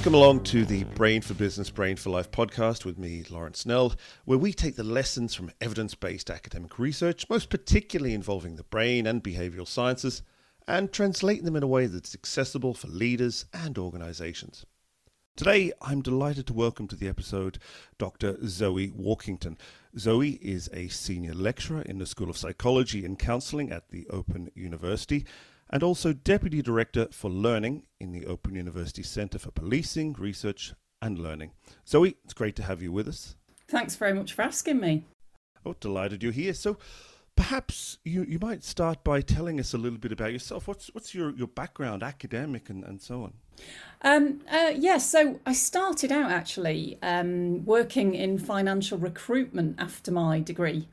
[0.00, 3.92] Welcome along to the Brain for Business, Brain for Life podcast with me, Lawrence Snell,
[4.24, 9.06] where we take the lessons from evidence based academic research, most particularly involving the brain
[9.06, 10.22] and behavioral sciences,
[10.66, 14.64] and translate them in a way that's accessible for leaders and organizations.
[15.36, 17.58] Today, I'm delighted to welcome to the episode
[17.98, 18.38] Dr.
[18.46, 19.58] Zoe Walkington.
[19.98, 24.50] Zoe is a senior lecturer in the School of Psychology and Counseling at the Open
[24.54, 25.26] University
[25.70, 31.18] and also Deputy Director for Learning in the Open University Centre for Policing, Research and
[31.18, 31.52] Learning.
[31.86, 33.36] Zoe, it's great to have you with us.
[33.68, 35.04] Thanks very much for asking me.
[35.64, 36.54] Oh, delighted you're here.
[36.54, 36.76] So,
[37.36, 40.66] perhaps you, you might start by telling us a little bit about yourself.
[40.66, 43.34] What's what's your, your background, academic and, and so on?
[44.02, 50.10] Um, uh, yes, yeah, so I started out actually um, working in financial recruitment after
[50.10, 50.88] my degree.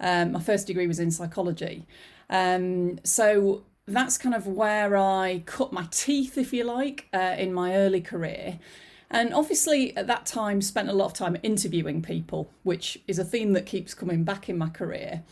[0.00, 1.86] Um, my first degree was in psychology.
[2.30, 7.52] Um, so that's kind of where I cut my teeth, if you like, uh, in
[7.52, 8.58] my early career.
[9.10, 13.24] And obviously, at that time, spent a lot of time interviewing people, which is a
[13.24, 15.22] theme that keeps coming back in my career.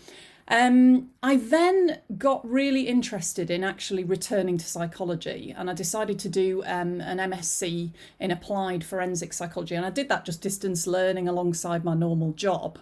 [0.48, 6.28] Um, I then got really interested in actually returning to psychology, and I decided to
[6.28, 9.76] do um, an MSc in applied forensic psychology.
[9.76, 12.80] And I did that just distance learning alongside my normal job.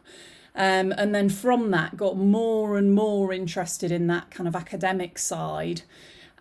[0.59, 5.17] Um, and then from that, got more and more interested in that kind of academic
[5.17, 5.83] side.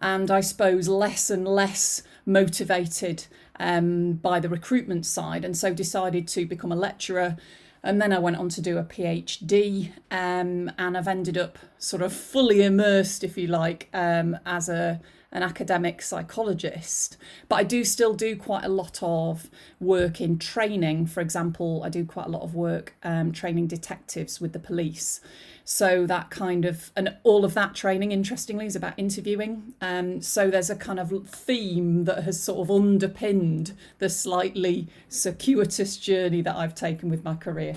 [0.02, 3.28] And I suppose less and less motivated
[3.60, 5.46] um, by the recruitment side.
[5.46, 7.38] And so decided to become a lecturer.
[7.84, 9.92] And then I went on to do a PhD.
[10.10, 15.00] Um, and I've ended up sort of fully immersed, if you like, um, as a
[15.38, 17.16] an academic psychologist,
[17.48, 21.06] but I do still do quite a lot of work in training.
[21.06, 25.22] For example, I do quite a lot of work um, training detectives with the police.
[25.64, 29.74] So that kind of, and all of that training, interestingly, is about interviewing.
[29.82, 35.98] Um, so there's a kind of theme that has sort of underpinned the slightly circuitous
[35.98, 37.76] journey that I've taken with my career.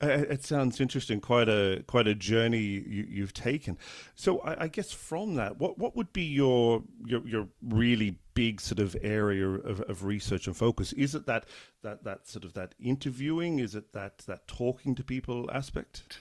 [0.00, 1.20] It sounds interesting.
[1.20, 3.78] Quite a quite a journey you, have taken.
[4.14, 8.60] So I, I, guess from that, what what would be your your, your really big
[8.60, 10.92] sort of area of, of research and focus?
[10.92, 11.46] Is it that
[11.82, 13.58] that that sort of that interviewing?
[13.58, 16.18] Is it that that talking to people aspect?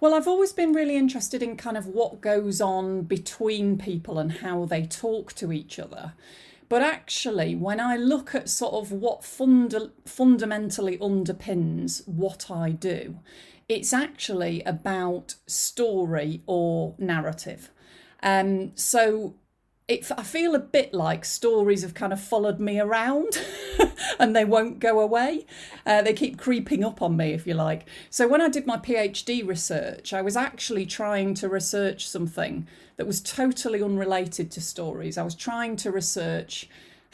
[0.00, 4.32] Well, I've always been really interested in kind of what goes on between people and
[4.32, 6.14] how they talk to each other.
[6.70, 13.18] But actually, when I look at sort of what funda- fundamentally underpins what I do,
[13.68, 17.72] it's actually about story or narrative.
[18.22, 19.34] Um, so
[19.90, 23.44] it, I feel a bit like stories have kind of followed me around
[24.20, 25.46] and they won't go away.
[25.84, 27.86] Uh, they keep creeping up on me, if you like.
[28.08, 33.06] So, when I did my PhD research, I was actually trying to research something that
[33.06, 35.18] was totally unrelated to stories.
[35.18, 36.68] I was trying to research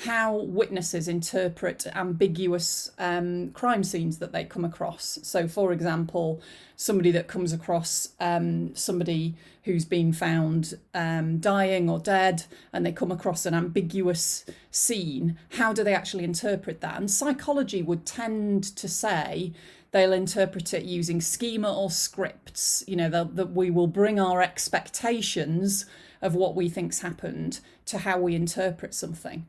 [0.05, 5.19] how witnesses interpret ambiguous um, crime scenes that they come across.
[5.23, 6.43] So, for example,
[6.77, 12.93] somebody that comes across um, somebody who's been found um, dying or dead and they
[12.93, 16.99] come across an ambiguous scene, how do they actually interpret that?
[16.99, 19.53] And psychology would tend to say,
[19.93, 22.85] they'll interpret it using schema or scripts.
[22.87, 25.87] You know, that we will bring our expectations
[26.21, 29.47] of what we think's happened to how we interpret something.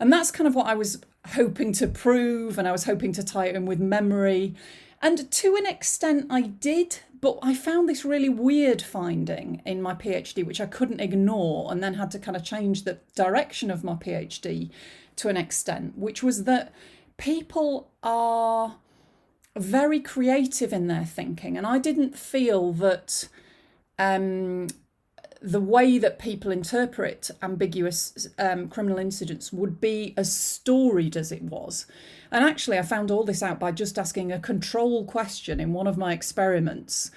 [0.00, 1.02] And that's kind of what I was
[1.34, 4.54] hoping to prove, and I was hoping to tie it in with memory.
[5.02, 9.94] And to an extent, I did, but I found this really weird finding in my
[9.94, 13.84] PhD, which I couldn't ignore, and then had to kind of change the direction of
[13.84, 14.70] my PhD
[15.16, 16.72] to an extent, which was that
[17.18, 18.76] people are
[19.54, 21.58] very creative in their thinking.
[21.58, 23.28] And I didn't feel that
[23.98, 24.68] um,
[25.42, 31.42] the way that people interpret ambiguous um, criminal incidents would be as storied as it
[31.42, 31.86] was.
[32.30, 35.86] And actually, I found all this out by just asking a control question in one
[35.86, 37.10] of my experiments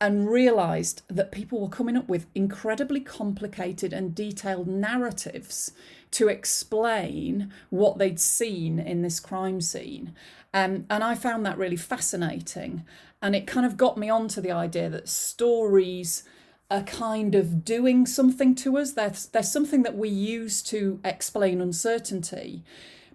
[0.00, 5.72] and realized that people were coming up with incredibly complicated and detailed narratives
[6.12, 10.14] to explain what they'd seen in this crime scene.
[10.54, 12.84] Um, and I found that really fascinating.
[13.20, 16.22] And it kind of got me onto the idea that stories
[16.70, 18.92] are kind of doing something to us.
[18.92, 22.62] There's, there's something that we use to explain uncertainty.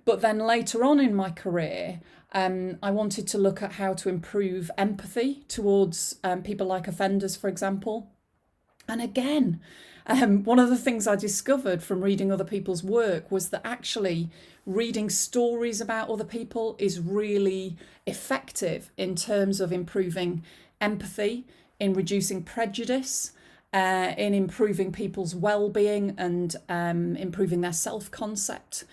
[0.06, 2.02] But then later on in my career,
[2.34, 7.36] um, I wanted to look at how to improve empathy towards um, people like offenders,
[7.36, 8.12] for example.
[8.88, 9.62] And again,
[10.08, 14.30] um, one of the things I discovered from reading other people's work was that actually
[14.66, 20.44] reading stories about other people is really effective in terms of improving
[20.82, 21.46] empathy,
[21.80, 23.32] in reducing prejudice,
[23.74, 28.86] uh, in improving people's well-being and um, improving their self-concept.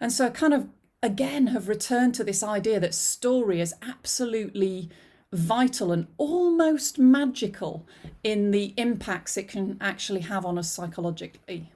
[0.00, 0.68] And so I kind of
[1.02, 4.88] again have returned to this idea that story is absolutely
[5.32, 7.86] vital and almost magical
[8.22, 11.72] in the impacts it can actually have on us psychologically.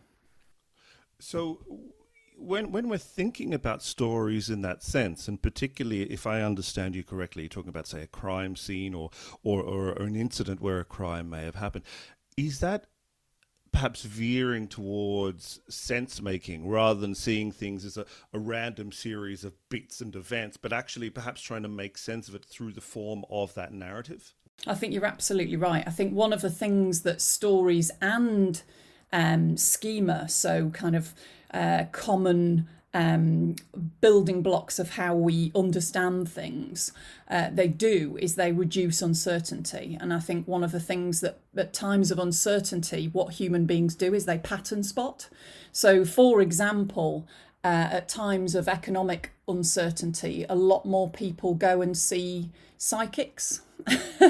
[1.18, 1.60] So,
[2.38, 7.02] when when we're thinking about stories in that sense, and particularly if I understand you
[7.02, 9.10] correctly, you're talking about say a crime scene or
[9.42, 11.84] or, or an incident where a crime may have happened,
[12.36, 12.86] is that
[13.72, 19.52] perhaps veering towards sense making rather than seeing things as a, a, random series of
[19.68, 23.22] bits and events, but actually perhaps trying to make sense of it through the form
[23.30, 24.32] of that narrative?
[24.66, 25.84] I think you're absolutely right.
[25.86, 28.62] I think one of the things that stories and
[29.12, 31.14] um, schema, so kind of
[31.52, 33.56] uh, common um,
[34.00, 36.92] building blocks of how we understand things
[37.28, 39.98] uh, they do is they reduce uncertainty.
[40.00, 43.94] And I think one of the things that at times of uncertainty, what human beings
[43.94, 45.28] do is they pattern spot.
[45.72, 47.28] So, for example,
[47.62, 52.48] uh, at times of economic uncertainty, a lot more people go and see
[52.78, 53.60] psychics,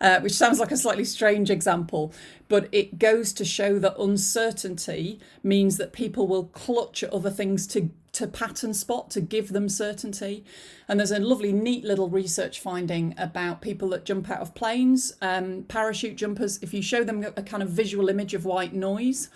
[0.00, 2.12] uh, which sounds like a slightly strange example,
[2.46, 7.66] but it goes to show that uncertainty means that people will clutch at other things
[7.66, 10.44] to to pattern spot to give them certainty.
[10.88, 15.14] And there's a lovely, neat little research finding about people that jump out of planes,
[15.20, 16.58] um, parachute jumpers.
[16.62, 19.28] If you show them a kind of visual image of white noise,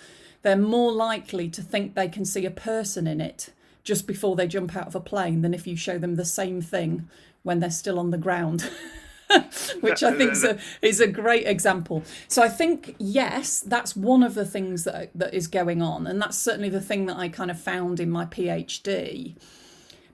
[0.42, 3.50] they're more likely to think they can see a person in it
[3.84, 6.60] just before they jump out of a plane than if you show them the same
[6.60, 7.08] thing
[7.42, 8.70] when they're still on the ground.
[9.80, 12.02] which I think is a, is a great example.
[12.28, 16.20] So I think yes, that's one of the things that that is going on, and
[16.20, 19.36] that's certainly the thing that I kind of found in my PhD.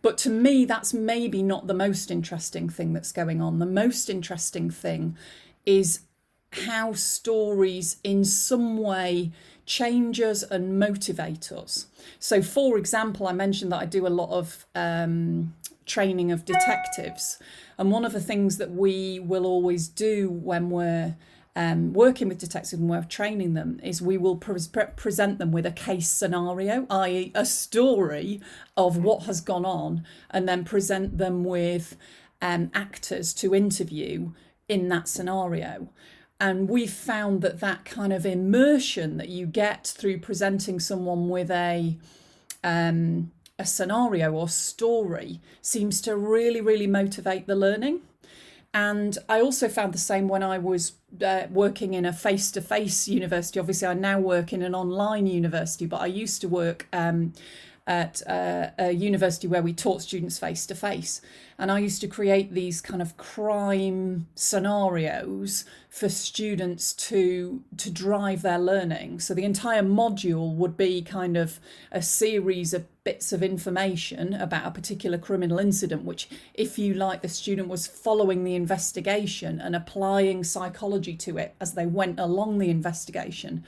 [0.03, 3.59] But to me, that's maybe not the most interesting thing that's going on.
[3.59, 5.17] The most interesting thing
[5.65, 6.01] is
[6.53, 9.33] how stories, in some way,
[9.67, 11.87] change us and motivate us.
[12.19, 15.55] So, for example, I mentioned that I do a lot of um,
[15.87, 17.39] training of detectives.
[17.79, 21.17] And one of the things that we will always do when we're
[21.57, 24.59] um, working with detectives and we're training them is we will pre-
[24.97, 28.41] present them with a case scenario, i.e., a story
[28.77, 31.97] of what has gone on, and then present them with
[32.43, 34.33] um, actors to interview
[34.69, 35.89] in that scenario.
[36.41, 41.51] And we've found that that kind of immersion that you get through presenting someone with
[41.51, 41.97] a
[42.65, 48.01] um, a scenario or story seems to really, really motivate the learning.
[48.73, 52.61] And I also found the same when I was uh, working in a face to
[52.61, 53.61] face university.
[53.61, 57.35] Obviously, I now work in an online university, but I used to work um,
[57.87, 61.21] at uh, a university where we taught students face to face.
[61.57, 68.43] And I used to create these kind of crime scenarios for students to to drive
[68.43, 69.21] their learning.
[69.21, 71.61] So the entire module would be kind of
[71.93, 77.21] a series of bits of information about a particular criminal incident, which, if you like,
[77.23, 82.59] the student was following the investigation and applying psychology to it as they went along
[82.59, 83.63] the investigation.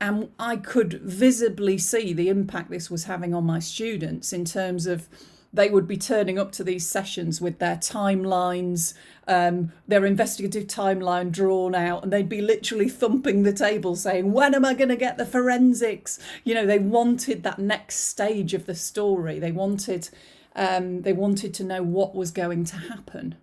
[0.00, 4.86] And I could visibly see the impact this was having on my students in terms
[4.86, 5.08] of
[5.52, 8.94] they would be turning up to these sessions with their timelines,
[9.26, 14.54] um, their investigative timeline drawn out, and they'd be literally thumping the table saying, When
[14.54, 16.18] am I going to get the forensics?
[16.44, 19.38] You know, they wanted that next stage of the story.
[19.38, 20.08] They wanted,
[20.54, 23.36] um, they wanted to know what was going to happen.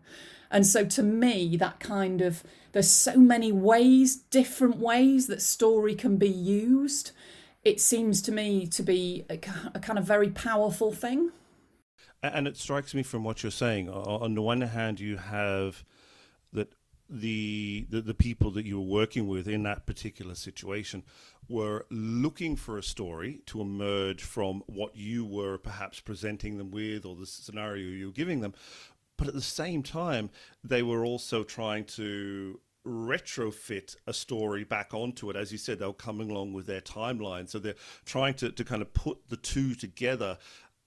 [0.52, 5.96] And so to me, that kind of there's so many ways, different ways that story
[5.96, 7.12] can be used.
[7.64, 9.40] It seems to me to be a,
[9.74, 11.32] a kind of very powerful thing.
[12.24, 13.90] And it strikes me from what you're saying.
[13.90, 15.84] On the one hand, you have
[16.54, 16.74] that
[17.10, 21.04] the, the, the people that you were working with in that particular situation
[21.50, 27.06] were looking for a story to emerge from what you were perhaps presenting them with
[27.06, 28.54] or the scenario you were giving them
[29.22, 30.32] but at the same time,
[30.64, 35.36] they were also trying to retrofit a story back onto it.
[35.36, 37.48] As you said, they were coming along with their timeline.
[37.48, 40.40] So they're trying to, to kind of put the two together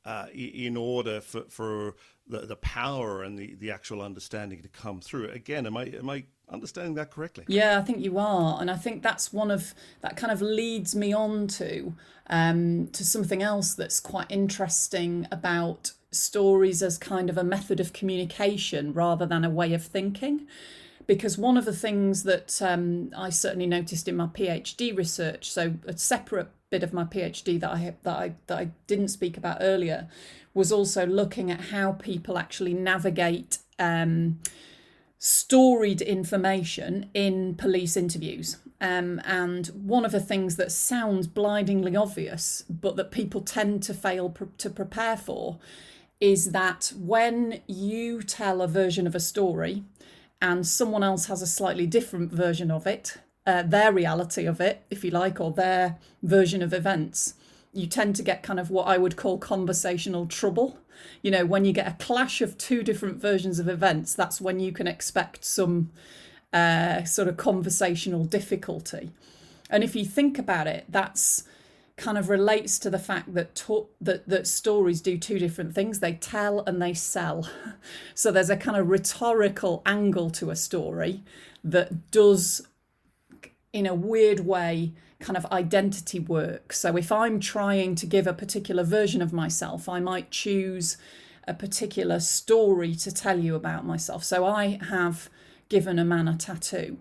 [0.05, 1.97] uh, in order for, for
[2.27, 5.29] the, the power and the, the actual understanding to come through.
[5.31, 7.45] Again, am I, am I understanding that correctly?
[7.49, 8.61] Yeah, I think you are.
[8.61, 11.95] And I think that's one of, that kind of leads me on to,
[12.29, 17.93] um, to something else that's quite interesting about stories as kind of a method of
[17.93, 20.47] communication rather than a way of thinking.
[21.07, 25.75] Because one of the things that um, I certainly noticed in my PhD research, so
[25.87, 29.59] a separate bit of my PhD that I that I that I didn't speak about
[29.61, 30.09] earlier,
[30.53, 34.41] was also looking at how people actually navigate um,
[35.19, 38.59] storied information in police interviews.
[38.81, 43.95] Um, and one of the things that sounds blindingly obvious, but that people tend to
[43.95, 45.59] fail pr- to prepare for,
[46.21, 49.85] is that when you tell a version of a story
[50.43, 54.83] and someone else has a slightly different version of it, uh, their reality of it,
[54.91, 57.35] if you like, or their version of events,
[57.73, 60.79] you tend to get kind of what I would call conversational trouble.
[61.23, 64.61] You know, when you get a clash of two different versions of events, that's when
[64.61, 65.91] you can expect some
[66.53, 69.11] uh, sort of conversational difficulty.
[69.69, 71.45] And if you think about it, that's
[71.97, 73.55] kind of relates to the fact that
[74.01, 77.49] that that stories do two different things they tell and they sell
[78.15, 81.23] so there's a kind of rhetorical angle to a story
[81.63, 82.67] that does
[83.75, 88.33] in a weird way kind of identity work so if i'm trying to give a
[88.33, 90.97] particular version of myself i might choose
[91.47, 95.29] a particular story to tell you about myself so i have
[95.69, 96.97] given a man a tattoo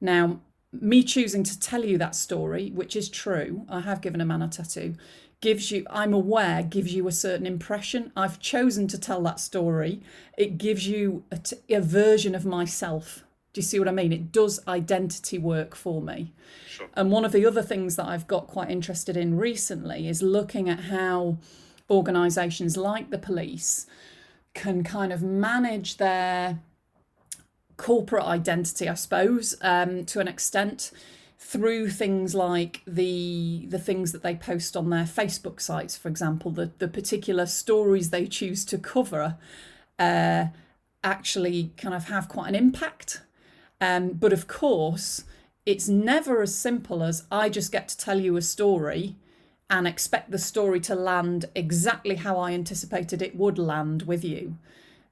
[0.00, 0.40] now
[0.72, 4.42] me choosing to tell you that story, which is true, I have given a man
[4.42, 4.94] a tattoo,
[5.40, 8.12] gives you, I'm aware, gives you a certain impression.
[8.16, 10.02] I've chosen to tell that story.
[10.36, 13.24] It gives you a, t- a version of myself.
[13.58, 14.12] Do you see what I mean?
[14.12, 16.32] It does identity work for me.
[16.68, 16.88] Sure.
[16.94, 20.68] And one of the other things that I've got quite interested in recently is looking
[20.68, 21.38] at how
[21.90, 23.84] organisations like the police
[24.54, 26.60] can kind of manage their
[27.76, 30.92] corporate identity, I suppose, um, to an extent,
[31.36, 36.52] through things like the the things that they post on their Facebook sites, for example,
[36.52, 39.36] the the particular stories they choose to cover,
[39.98, 40.44] uh,
[41.02, 43.22] actually kind of have quite an impact.
[43.80, 45.24] Um, but of course,
[45.66, 49.16] it's never as simple as I just get to tell you a story
[49.70, 54.56] and expect the story to land exactly how I anticipated it would land with you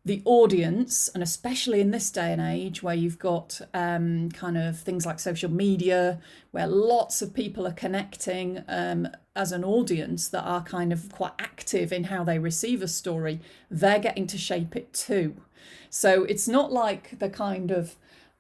[0.06, 4.78] the audience, and especially in this day and age where you've got um, kind of
[4.78, 6.20] things like social media,
[6.52, 11.32] where lots of people are connecting um, as an audience that are kind of quite
[11.40, 15.34] active in how they receive a story, they're getting to shape it too.
[15.90, 17.96] So it's not like the kind of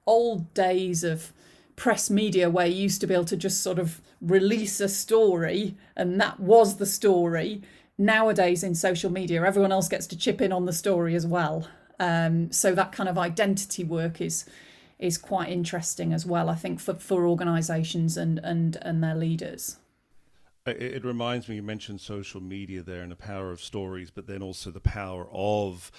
[0.06, 1.32] old days of
[1.74, 5.76] press media where you used to be able to just sort of release a story
[5.94, 7.62] and that was the story
[7.98, 11.68] nowadays in social media, everyone else gets to chip in on the story as well.
[11.98, 14.44] Um, so that kind of identity work is
[14.98, 16.48] is quite interesting as well.
[16.48, 19.78] I think for for organisations and and and their leaders.
[20.66, 21.56] It, it reminds me.
[21.56, 25.26] You mentioned social media there and the power of stories, but then also the power
[25.30, 25.90] of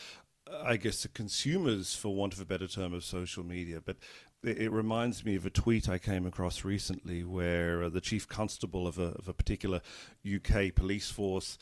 [0.63, 3.81] I guess the consumers, for want of a better term, of social media.
[3.83, 3.97] But
[4.43, 8.87] it reminds me of a tweet I came across recently where uh, the chief constable
[8.87, 9.81] of a, of a particular
[10.25, 11.57] UK police force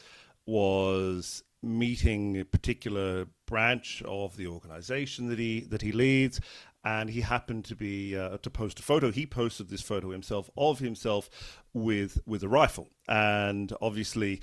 [0.46, 6.40] was meeting a particular branch of the organization that he that he leads
[6.84, 10.48] and he happened to be uh, to post a photo he posted this photo himself
[10.56, 11.28] of himself
[11.74, 14.40] with with a rifle and obviously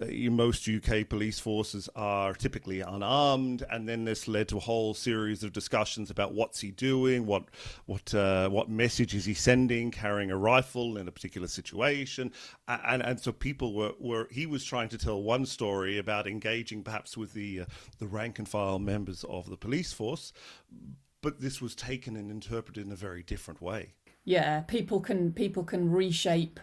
[0.00, 5.42] most UK police forces are typically unarmed, and then this led to a whole series
[5.42, 7.44] of discussions about what's he doing, what
[7.86, 12.32] what uh, what message is he sending, carrying a rifle in a particular situation,
[12.68, 16.82] and and so people were, were he was trying to tell one story about engaging
[16.82, 17.64] perhaps with the uh,
[17.98, 20.32] the rank and file members of the police force,
[21.22, 23.94] but this was taken and interpreted in a very different way.
[24.24, 26.58] Yeah, people can people can reshape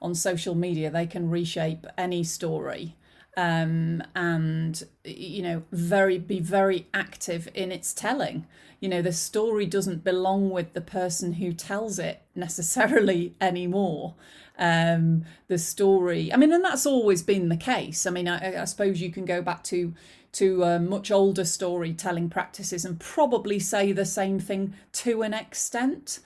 [0.00, 2.96] on social media, they can reshape any story
[3.36, 8.46] um, and you know very be very active in its telling.
[8.80, 14.14] You know the story doesn't belong with the person who tells it necessarily anymore.
[14.58, 18.06] Um, the story, I mean, and that's always been the case.
[18.06, 19.92] I mean, I, I suppose you can go back to
[20.32, 26.20] to uh, much older storytelling practices and probably say the same thing to an extent.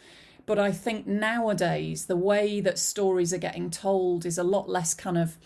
[0.50, 4.95] But I think nowadays the way that stories are getting told is a lot less
[4.95, 5.38] kind of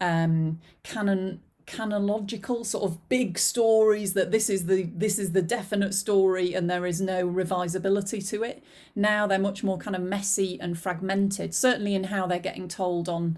[0.00, 5.94] um, canon canonological sort of big stories that this is the this is the definite
[5.94, 8.62] story and there is no revisability to it.
[8.94, 13.08] Now they're much more kind of messy and fragmented certainly in how they're getting told
[13.08, 13.36] on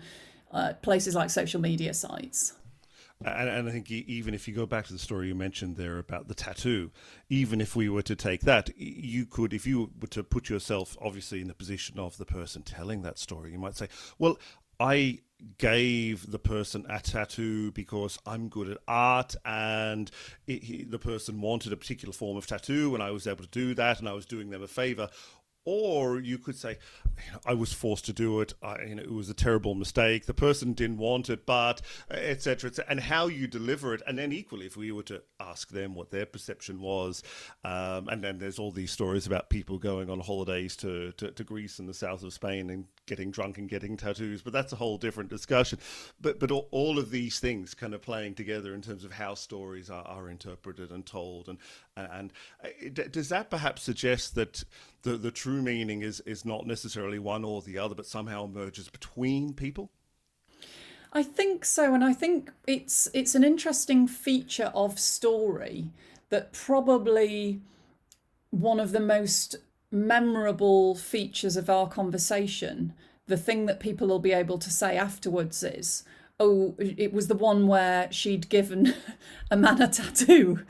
[0.53, 2.53] uh, places like social media sites
[3.27, 5.99] and, and, I think even if you go back to the story you mentioned there
[5.99, 6.91] about the tattoo,
[7.29, 10.97] even if we were to take that, you could, if you were to put yourself
[11.01, 13.89] obviously in the position of the person telling that story, you might say,
[14.19, 14.39] well,
[14.79, 15.21] I
[15.59, 20.11] gave the person a tattoo because I'm good at art and
[20.47, 23.51] it, he, the person wanted a particular form of tattoo and I was able to
[23.51, 25.09] do that and I was doing them a favor
[25.65, 26.79] or you could say,
[27.47, 28.55] I was forced to do it.
[28.63, 30.27] I, you know, it was a terrible mistake.
[30.27, 32.71] The person didn't want it, but etc.
[32.71, 34.03] Et and how you deliver it.
[34.07, 37.23] And then equally, if we were to ask them what their perception was,
[37.65, 41.45] um, and then there's all these stories about people going on holidays to, to, to
[41.45, 44.43] Greece and the south of Spain and getting drunk and getting tattoos.
[44.43, 45.79] But that's a whole different discussion.
[46.21, 49.35] But but all, all of these things kind of playing together in terms of how
[49.35, 51.49] stories are, are interpreted and told.
[51.49, 51.59] And
[51.97, 52.33] and
[52.65, 52.69] uh,
[53.11, 54.65] does that perhaps suggest that
[55.03, 58.89] the the true meaning is is not necessarily one or the other, but somehow emerges
[58.89, 59.91] between people?
[61.13, 65.91] I think so, and I think it's it's an interesting feature of story
[66.31, 67.61] that probably
[68.51, 69.57] one of the most
[69.91, 72.95] memorable features of our conversation,
[73.27, 76.05] the thing that people will be able to say afterwards is,
[76.43, 78.95] oh, it was the one where she'd given
[79.51, 80.61] a man a tattoo.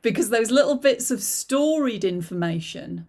[0.00, 3.06] Because those little bits of storied information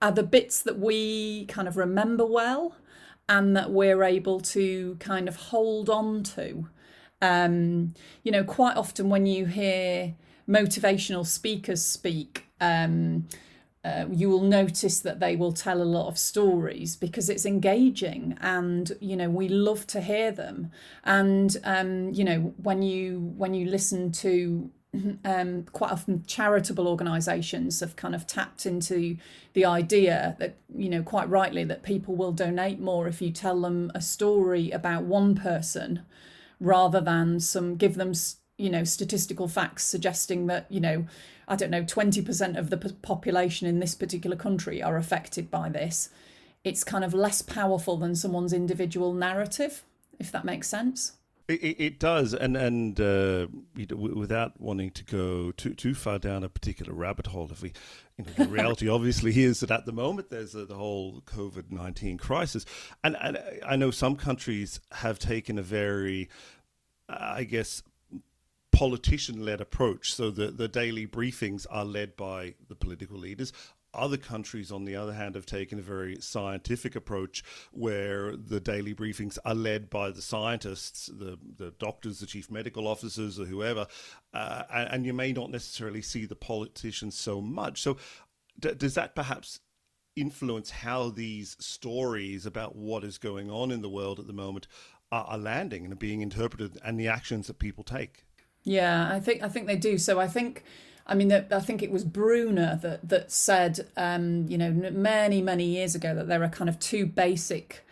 [0.00, 2.76] are the bits that we kind of remember well
[3.28, 6.68] and that we're able to kind of hold on to.
[7.20, 10.14] Um, you know, quite often when you hear
[10.48, 13.28] motivational speakers speak, um,
[13.84, 18.36] uh, you will notice that they will tell a lot of stories because it's engaging
[18.40, 20.70] and you know we love to hear them.
[21.04, 24.70] And um, you know when you when you listen to
[25.24, 29.16] um, quite often charitable organisations have kind of tapped into
[29.52, 33.60] the idea that you know quite rightly that people will donate more if you tell
[33.60, 36.02] them a story about one person
[36.60, 38.14] rather than some give them
[38.56, 41.06] you know statistical facts suggesting that you know
[41.46, 46.08] I don't know 20% of the population in this particular country are affected by this.
[46.62, 49.84] It's kind of less powerful than someone's individual narrative
[50.18, 51.12] if that makes sense.
[51.46, 56.18] It, it, does, and and uh, you know, without wanting to go too too far
[56.18, 57.74] down a particular rabbit hole, if we,
[58.16, 61.70] you know, the reality obviously is that at the moment there's a, the whole COVID
[61.70, 62.64] nineteen crisis,
[63.02, 66.30] and, and I know some countries have taken a very,
[67.10, 67.82] I guess,
[68.74, 70.12] politician led approach.
[70.12, 73.52] So the, the daily briefings are led by the political leaders.
[73.92, 78.92] Other countries, on the other hand, have taken a very scientific approach where the daily
[78.92, 83.86] briefings are led by the scientists, the, the doctors, the chief medical officers, or whoever,
[84.32, 87.80] uh, and, and, you may not necessarily see the politicians so much.
[87.82, 87.96] So,
[88.58, 89.60] d- does that perhaps
[90.16, 94.66] influence how these stories about what is going on in the world at the moment
[95.12, 98.24] are, are landing and are being interpreted and the actions that people take?
[98.64, 99.98] Yeah, I think I think they do.
[99.98, 100.64] So I think
[101.06, 105.64] I mean, I think it was Bruner that that said, um, you know, many many
[105.64, 107.84] years ago that there are kind of two basic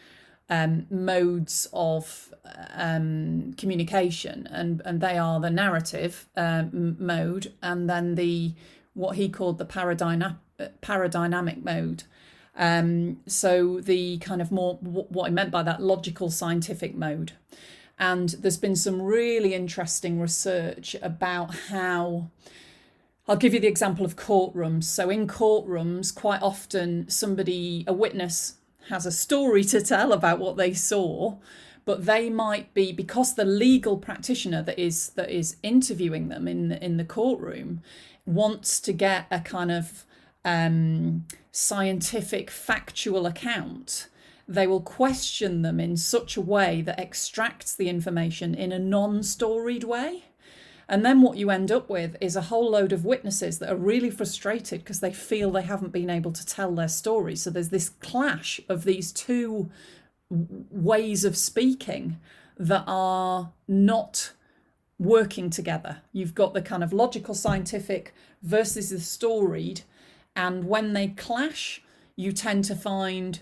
[0.49, 2.33] um, modes of
[2.75, 8.55] um, communication, and and they are the narrative um, mode, and then the
[8.95, 10.39] what he called the paradigm
[10.81, 12.05] paradigmatic mode.
[12.57, 17.33] Um, so the kind of more what I meant by that logical scientific mode.
[18.03, 22.31] And there's been some really interesting research about how
[23.29, 24.85] I'll give you the example of courtrooms.
[24.85, 28.57] So, in courtrooms, quite often somebody, a witness,
[28.89, 31.37] has a story to tell about what they saw,
[31.85, 36.71] but they might be because the legal practitioner that is that is interviewing them in
[36.71, 37.83] the, in the courtroom
[38.27, 40.05] wants to get a kind of
[40.45, 44.09] um, scientific, factual account.
[44.49, 49.85] They will question them in such a way that extracts the information in a non-storied
[49.85, 50.25] way.
[50.89, 53.77] And then what you end up with is a whole load of witnesses that are
[53.77, 57.37] really frustrated because they feel they haven't been able to tell their story.
[57.37, 59.71] So there's this clash of these two
[60.29, 62.19] ways of speaking
[62.59, 64.33] that are not
[64.99, 66.03] working together.
[66.13, 69.83] You've got the kind of logical scientific versus the storied.
[70.37, 71.83] And when they clash,
[72.17, 73.41] you tend to find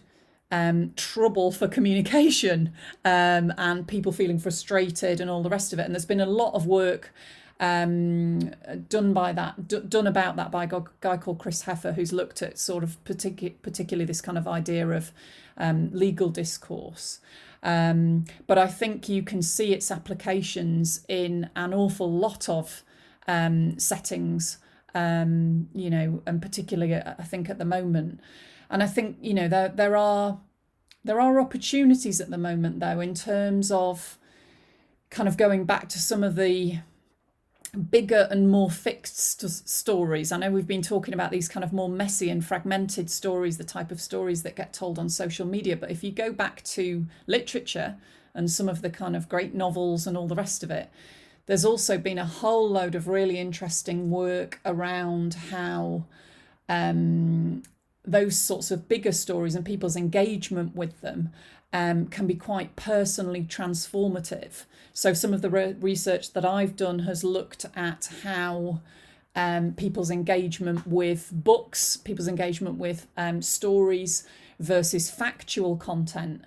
[0.51, 2.73] um, trouble for communication
[3.05, 5.85] um, and people feeling frustrated and all the rest of it.
[5.85, 7.13] And there's been a lot of work
[7.61, 8.51] um,
[8.89, 12.43] done by that, d- done about that by a guy called Chris Heffer, who's looked
[12.43, 15.13] at sort of particu- particularly this kind of idea of
[15.59, 17.21] um, legal discourse.
[17.63, 22.83] Um, but I think you can see its applications in an awful lot of
[23.29, 24.57] um, settings,
[24.95, 28.21] you know, and particularly uh, I think at the moment.
[28.70, 30.38] And I think you know there there are
[31.04, 34.18] there are opportunities at the moment though in terms of
[35.11, 36.78] kind of going back to some of the
[37.90, 40.33] bigger and more fixed st- stories.
[40.33, 43.64] I know we've been talking about these kind of more messy and fragmented stories, the
[43.64, 45.76] type of stories that get told on social media.
[45.76, 47.96] But if you go back to literature
[48.35, 50.90] and some of the kind of great novels and all the rest of it,
[51.46, 56.04] there's also been a whole load of really interesting work around how
[56.68, 57.62] um,
[58.11, 61.31] those sorts of bigger stories and people's engagement with them
[61.73, 64.64] um, can be quite personally transformative.
[64.92, 68.81] So, some of the re- research that I've done has looked at how
[69.37, 74.27] um, people's engagement with books, people's engagement with um, stories
[74.59, 76.44] versus factual content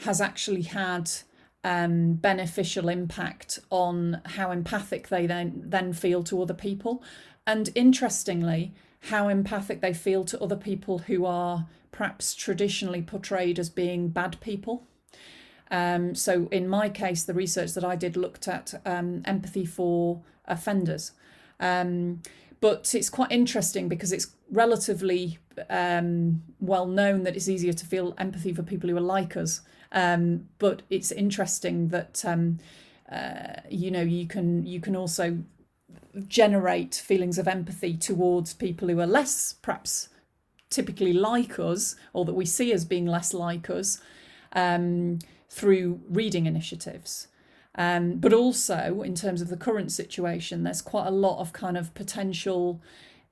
[0.00, 1.10] has actually had
[1.64, 7.02] um, beneficial impact on how empathic they then then feel to other people,
[7.46, 8.72] and interestingly,
[9.08, 14.38] how empathic they feel to other people who are perhaps traditionally portrayed as being bad
[14.40, 14.86] people.
[15.70, 20.22] Um, so, in my case, the research that I did looked at um, empathy for
[20.44, 21.12] offenders.
[21.58, 22.22] Um,
[22.60, 25.38] but it's quite interesting because it's relatively
[25.70, 29.60] um, well known that it's easier to feel empathy for people who are like us.
[29.92, 32.58] Um, but it's interesting that um,
[33.10, 35.38] uh, you know you can you can also
[36.28, 40.08] generate feelings of empathy towards people who are less perhaps
[40.70, 44.00] typically like us or that we see as being less like us
[44.52, 47.28] um, through reading initiatives.
[47.76, 51.76] Um, but also, in terms of the current situation, there's quite a lot of kind
[51.76, 52.80] of potential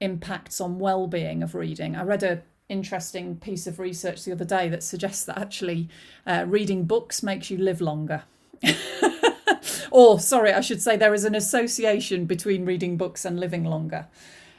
[0.01, 1.97] impacts on well-being of reading.
[1.97, 5.88] I read a interesting piece of research the other day that suggests that actually
[6.27, 8.25] uh, reading books makes you live longer.
[9.94, 14.09] or, sorry, I should say there is an association between reading books and living longer,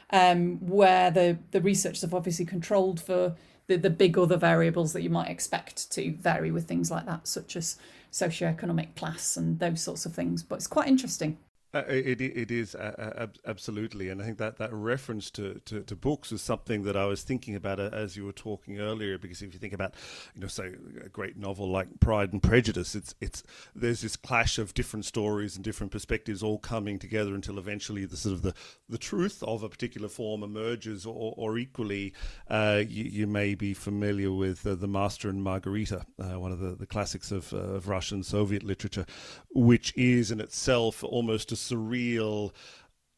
[0.08, 5.02] um, where the, the researchers have obviously controlled for the, the big other variables that
[5.02, 7.76] you might expect to vary with things like that, such as
[8.10, 10.42] socioeconomic class and those sorts of things.
[10.42, 11.36] But it's quite interesting.
[11.76, 15.94] Uh, it it is uh, absolutely, and I think that that reference to, to, to,
[15.94, 19.18] books was something that I was thinking about uh, as you were talking earlier.
[19.18, 19.92] Because if you think about,
[20.34, 20.72] you know, say
[21.04, 23.42] a great novel like Pride and Prejudice, it's it's
[23.74, 28.16] there's this clash of different stories and different perspectives all coming together until eventually the
[28.16, 28.54] sort of the,
[28.88, 31.04] the truth of a particular form emerges.
[31.04, 32.14] Or, or equally,
[32.48, 36.60] uh, you, you, may be familiar with uh, the Master and Margarita, uh, one of
[36.60, 39.04] the, the classics of, of Russian Soviet literature,
[39.52, 42.52] which is in itself almost a surreal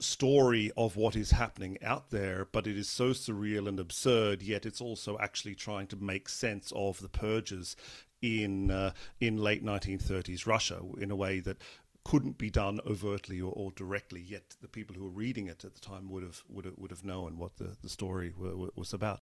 [0.00, 4.42] story of what is happening out there, but it is so surreal and absurd.
[4.42, 7.76] Yet it's also actually trying to make sense of the purges
[8.22, 11.58] in uh, in late 1930s Russia in a way that
[12.04, 14.20] couldn't be done overtly or, or, directly.
[14.20, 16.90] Yet the people who were reading it at the time would have would have, would
[16.90, 19.18] have known what the, the story was about.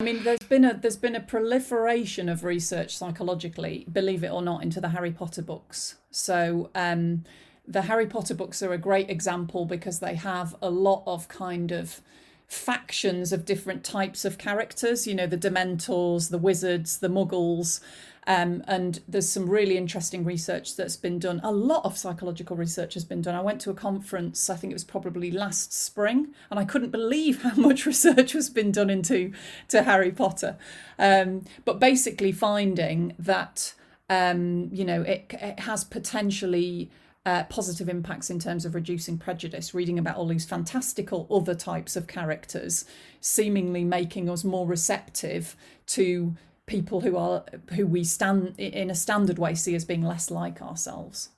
[0.00, 4.42] I mean, there's been a there's been a proliferation of research psychologically, believe it or
[4.42, 5.96] not, into the Harry Potter books.
[6.10, 6.70] So.
[6.74, 7.24] Um,
[7.70, 11.70] the Harry Potter books are a great example because they have a lot of kind
[11.70, 12.00] of
[12.48, 17.80] factions of different types of characters, you know, the Dementors, the wizards, the muggles.
[18.26, 21.40] Um, and there's some really interesting research that's been done.
[21.44, 23.36] A lot of psychological research has been done.
[23.36, 26.90] I went to a conference, I think it was probably last spring, and I couldn't
[26.90, 29.32] believe how much research has been done into
[29.68, 30.58] to Harry Potter.
[30.98, 33.74] Um, but basically, finding that
[34.10, 36.90] um, you know it, it has potentially
[37.26, 41.96] uh, positive impacts in terms of reducing prejudice, reading about all these fantastical other types
[41.96, 42.84] of characters,
[43.20, 45.56] seemingly making us more receptive
[45.86, 46.34] to
[46.66, 50.62] people who are who we stand in a standard way see as being less like
[50.62, 51.30] ourselves.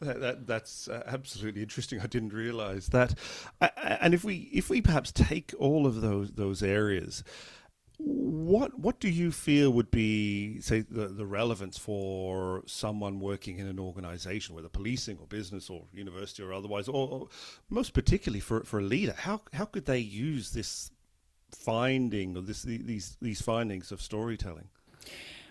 [0.00, 2.00] That, that, that's uh, absolutely interesting.
[2.00, 3.14] I didn't realize that.
[3.60, 7.22] Uh, and if we if we perhaps take all of those those areas
[8.06, 13.66] what what do you feel would be say the, the relevance for someone working in
[13.66, 17.28] an organization whether policing or business or university or otherwise or, or
[17.70, 20.90] most particularly for, for a leader how how could they use this
[21.50, 24.68] finding or this these these findings of storytelling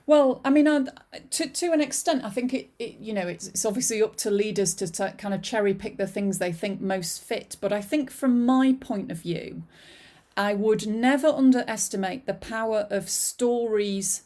[0.05, 0.89] well, I mean,
[1.29, 4.31] to to an extent, I think it, it you know it's it's obviously up to
[4.31, 7.55] leaders to, to kind of cherry pick the things they think most fit.
[7.61, 9.63] But I think from my point of view,
[10.35, 14.23] I would never underestimate the power of stories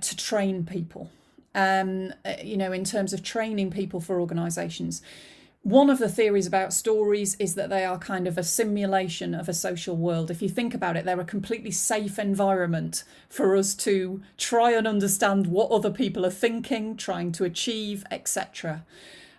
[0.00, 1.10] to train people.
[1.54, 5.02] Um, uh, you know, in terms of training people for organisations.
[5.62, 9.48] One of the theories about stories is that they are kind of a simulation of
[9.48, 10.30] a social world.
[10.30, 14.86] If you think about it, they're a completely safe environment for us to try and
[14.86, 18.84] understand what other people are thinking, trying to achieve, etc.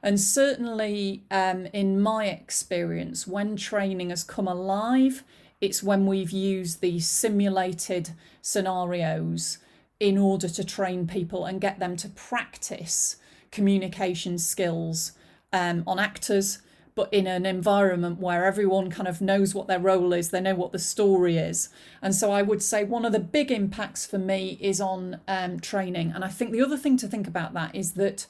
[0.04, 5.24] And certainly, um, in my experience, when training has come alive,
[5.62, 9.58] it's when we've used these simulated scenarios
[10.00, 13.18] in order to train people and get them to practice
[13.52, 15.12] communication skills
[15.52, 16.60] um, on actors,
[16.96, 20.56] but in an environment where everyone kind of knows what their role is, they know
[20.56, 21.70] what the story is.
[22.02, 25.60] And so I would say one of the big impacts for me is on um,
[25.60, 26.12] training.
[26.14, 28.28] And I think the other thing to think about that is that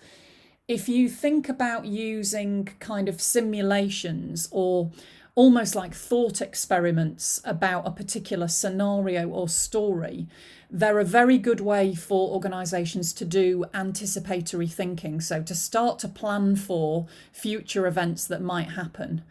[0.67, 4.91] if you think about using kind of simulations or
[5.35, 10.27] almost like thought experiments about a particular scenario or story,
[10.69, 15.19] they're a very good way for organisations to do anticipatory thinking.
[15.21, 19.23] So, to start to plan for future events that might happen.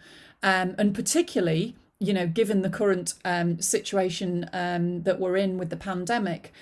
[0.42, 5.70] Um, and particularly, you know, given the current um, situation um, that we're in with
[5.70, 6.52] the pandemic,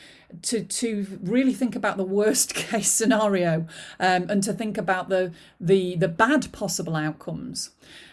[0.43, 3.67] to to really think about the worst case scenario
[4.01, 7.71] um, and to think about the the the bad possible outcomes.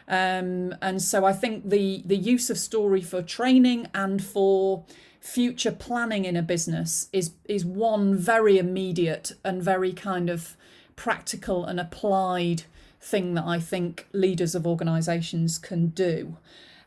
[0.08, 4.84] Um, and so I think the the use of story for training and for
[5.20, 10.58] future planning in a business is is one very immediate and very kind of
[10.96, 12.64] practical and applied
[13.00, 16.38] thing that I think leaders of organisations can do.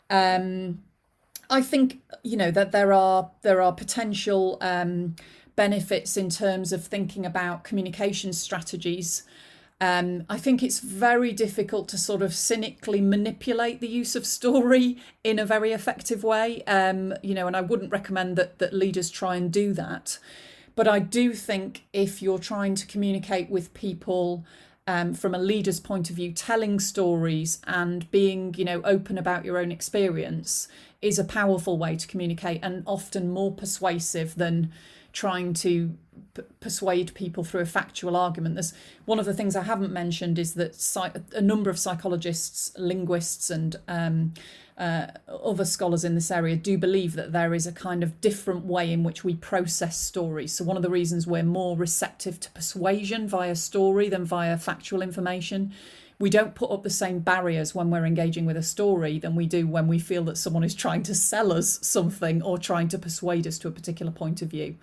[0.08, 0.82] Um,
[1.48, 5.16] I think you know that there are there are potential um,
[5.54, 9.22] benefits in terms of thinking about communication strategies.
[9.78, 14.96] Um, I think it's very difficult to sort of cynically manipulate the use of story
[15.22, 16.62] in a very effective way.
[16.64, 20.18] Um, you know, and I wouldn't recommend that that leaders try and do that.
[20.74, 24.44] But I do think if you're trying to communicate with people
[24.86, 29.44] um, from a leader's point of view, telling stories and being, you know, open about
[29.44, 30.68] your own experience
[31.02, 34.72] is a powerful way to communicate and often more persuasive than
[35.12, 35.96] trying to
[36.60, 38.54] persuade people through a factual argument.
[38.54, 43.50] There's one of the things I haven't mentioned is that a number of psychologists, linguists,
[43.50, 44.34] and um,
[44.78, 48.64] uh, other scholars in this area do believe that there is a kind of different
[48.64, 50.52] way in which we process stories.
[50.52, 55.02] So, one of the reasons we're more receptive to persuasion via story than via factual
[55.02, 55.72] information.
[56.18, 59.46] We don't put up the same barriers when we're engaging with a story than we
[59.46, 62.98] do when we feel that someone is trying to sell us something or trying to
[62.98, 64.76] persuade us to a particular point of view.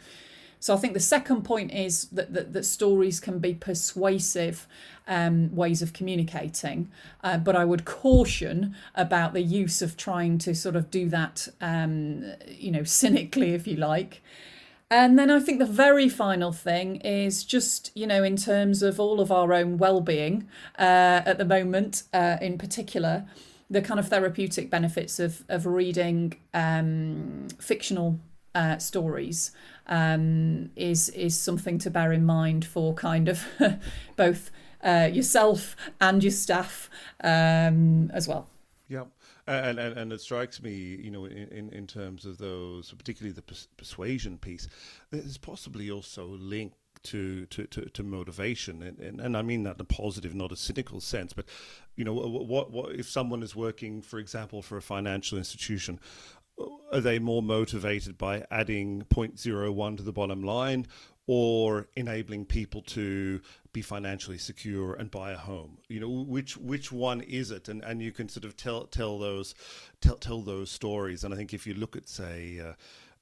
[0.63, 4.65] So I think the second point is that, that, that stories can be persuasive
[5.09, 6.89] um, ways of communicating,
[7.21, 11.49] uh, but I would caution about the use of trying to sort of do that,
[11.59, 14.21] um, you know, cynically, if you like.
[14.89, 19.01] And then I think the very final thing is just, you know, in terms of
[19.01, 20.47] all of our own well being
[20.79, 23.25] uh, at the moment, uh, in particular,
[23.69, 28.21] the kind of therapeutic benefits of, of reading um, fictional
[28.55, 29.51] uh, stories
[29.87, 33.45] um, is is something to bear in mind for kind of
[34.15, 34.51] both
[34.83, 36.89] uh, yourself and your staff
[37.23, 38.47] um, as well.
[38.87, 39.05] Yeah.
[39.45, 43.41] And, and and it strikes me, you know, in, in, terms of those, particularly the
[43.75, 44.69] persuasion piece,
[45.11, 48.81] there's possibly also linked to, to, to, to motivation.
[48.81, 51.33] And, and, and I mean that in a positive, not a cynical sense.
[51.33, 51.45] But,
[51.95, 55.99] you know, what, what if someone is working, for example, for a financial institution,
[56.91, 60.87] are they more motivated by adding 0.01 to the bottom line
[61.25, 65.77] or enabling people to be financially secure and buy a home?
[65.89, 67.67] You know which which one is it?
[67.67, 69.55] And and you can sort of tell tell those
[70.01, 71.23] tell tell those stories.
[71.23, 72.73] And i think if you look at say uh,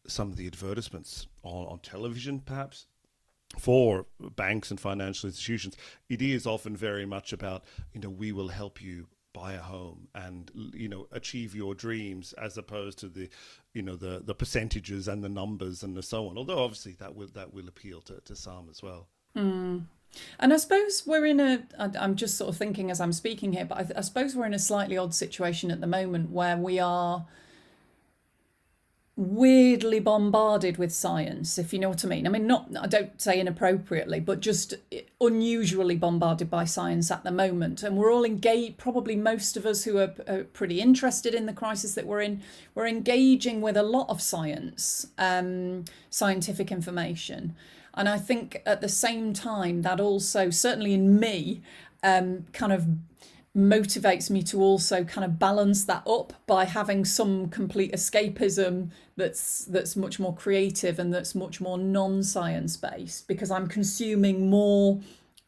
[0.08, 2.88] some of the advertisements on, on television perhaps
[3.60, 4.06] for
[4.38, 5.76] banks and financial institutions
[6.10, 10.08] it is often very much about you know we will help you buy a home
[10.14, 13.30] and you know achieve your dreams as opposed to the
[13.74, 17.16] you know the the percentages and the numbers and the so on although obviously that
[17.16, 19.82] will that will appeal to, to some as well mm.
[20.40, 23.66] and i suppose we're in a i'm just sort of thinking as i'm speaking here
[23.66, 26.80] but I, I suppose we're in a slightly odd situation at the moment where we
[26.80, 27.26] are
[29.18, 32.26] weirdly bombarded with science, if you know what I mean.
[32.26, 34.76] I mean, not, I don't say inappropriately, but just
[35.20, 37.84] unusually bombarded by science at the moment.
[37.84, 41.54] And we're all engaged, probably most of us who are, are, pretty interested in the
[41.54, 42.42] crisis that we're in,
[42.74, 47.56] we're engaging with a lot of science, um, scientific information.
[47.94, 51.62] And I think at the same time, that also, certainly in me,
[52.02, 52.88] um, kind of
[53.56, 59.66] motivates me to also kind of balance that up by having some complete escapism that's
[59.66, 65.02] that's much more creative and that's much more non-science based because I'm consuming more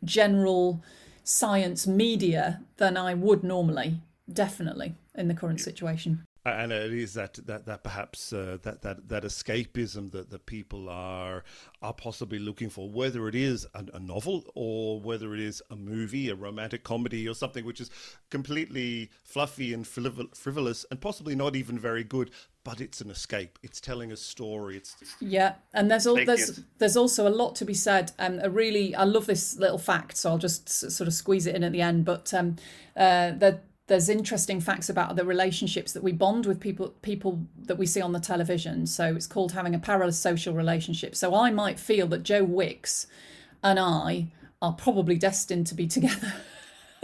[0.04, 0.84] general
[1.24, 7.40] science media than I would normally definitely in the current situation and it is that
[7.46, 11.44] that that perhaps uh, that that that escapism that that people are
[11.82, 15.76] are possibly looking for, whether it is a, a, novel or whether it is a
[15.76, 17.90] movie, a romantic comedy, or something which is
[18.30, 22.30] completely fluffy and frivolous and possibly not even very good,
[22.64, 23.58] but it's an escape.
[23.64, 24.78] It's telling a story.
[24.78, 28.12] It's yeah, and there's all there's there's also a lot to be said.
[28.20, 31.48] And um, a really, I love this little fact, so I'll just sort of squeeze
[31.48, 32.04] it in at the end.
[32.06, 32.58] But um,
[32.96, 37.78] uh, that there's interesting facts about the relationships that we bond with people people that
[37.78, 38.88] we see on the television.
[38.88, 41.16] So it's called having a parasocial relationship.
[41.16, 43.08] So I might feel that Joe Wicks
[43.62, 46.34] and I are probably destined to be together.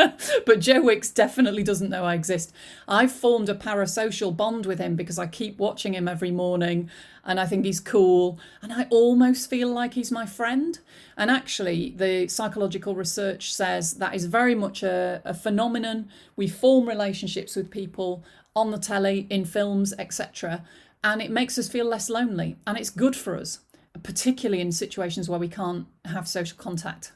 [0.46, 2.54] but Joe Wicks definitely doesn't know I exist.
[2.88, 6.90] I've formed a parasocial bond with him because I keep watching him every morning
[7.26, 10.80] and I think he's cool and I almost feel like he's my friend.
[11.18, 16.10] And actually, the psychological research says that is very much a, a phenomenon.
[16.36, 18.24] We form relationships with people
[18.56, 20.64] on the telly, in films, etc.
[21.04, 23.60] And it makes us feel less lonely and it's good for us,
[24.02, 27.12] particularly in situations where we can't have social contact.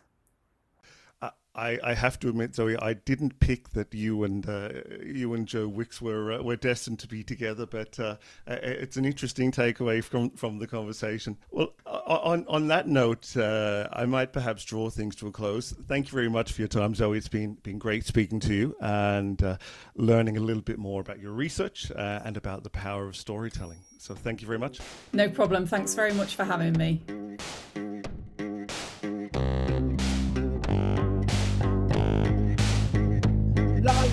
[1.56, 4.70] I, I have to admit, Zoe, I didn't pick that you and uh,
[5.06, 8.16] you and Joe Wicks were uh, were destined to be together, but uh,
[8.48, 11.38] it's an interesting takeaway from, from the conversation.
[11.52, 15.74] Well, on on that note, uh, I might perhaps draw things to a close.
[15.88, 17.18] Thank you very much for your time, Zoe.
[17.18, 19.58] It's been been great speaking to you and uh,
[19.96, 23.80] learning a little bit more about your research uh, and about the power of storytelling.
[24.00, 24.80] So, thank you very much.
[25.14, 25.68] No problem.
[25.68, 27.02] Thanks very much for having me.